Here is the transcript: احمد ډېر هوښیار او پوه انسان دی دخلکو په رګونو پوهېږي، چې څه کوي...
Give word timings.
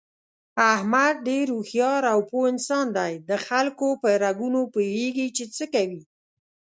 احمد 0.73 1.15
ډېر 1.27 1.47
هوښیار 1.55 2.01
او 2.13 2.19
پوه 2.29 2.45
انسان 2.53 2.85
دی 2.97 3.13
دخلکو 3.33 3.87
په 4.01 4.09
رګونو 4.23 4.59
پوهېږي، 4.73 5.27
چې 5.37 5.43
څه 5.55 5.63
کوي... 5.73 6.01